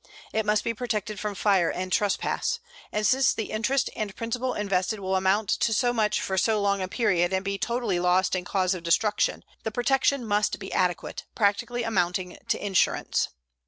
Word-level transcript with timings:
It 0.33 0.47
must 0.47 0.63
be 0.63 0.73
protected 0.73 1.19
from 1.19 1.35
fire 1.35 1.69
and 1.69 1.91
trespass. 1.91 2.59
And 2.91 3.05
since 3.05 3.35
the 3.35 3.51
interest 3.51 3.87
and 3.95 4.15
principal 4.15 4.55
invested 4.55 4.99
will 4.99 5.15
amount 5.15 5.49
to 5.59 5.73
so 5.75 5.93
much 5.93 6.19
for 6.21 6.39
so 6.39 6.59
long 6.59 6.81
a 6.81 6.87
period 6.87 7.31
and 7.31 7.45
be 7.45 7.59
totally 7.59 7.99
lost 7.99 8.35
in 8.35 8.43
case 8.43 8.73
of 8.73 8.81
destruction, 8.81 9.43
the 9.61 9.69
protection 9.69 10.25
must 10.25 10.57
be 10.57 10.73
adequate, 10.73 11.25
practically 11.35 11.83
amounting 11.83 12.39
to 12.47 12.65
insurance. 12.65 13.29